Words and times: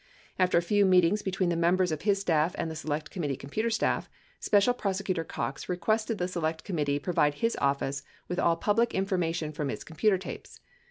After 0.39 0.57
a 0.57 0.63
few 0.63 0.83
meetings 0.87 1.21
between 1.21 1.59
members 1.59 1.91
of 1.91 2.01
his 2.01 2.19
staff 2.19 2.55
and 2.57 2.71
the 2.71 2.75
Select 2.75 3.11
Committee 3.11 3.35
computer 3.37 3.69
staff. 3.69 4.09
Special 4.39 4.73
Prosecutor 4.73 5.23
Cox 5.23 5.69
requested 5.69 6.17
the 6.17 6.27
Select 6.27 6.63
Committee 6.63 6.97
provide 6.97 7.35
his 7.35 7.55
Office 7.61 8.01
with 8.27 8.39
all 8.39 8.55
public 8.55 8.95
information 8.95 9.51
from 9.51 9.69
its 9.69 9.83
computer 9.83 10.17
tapes. 10.17 10.59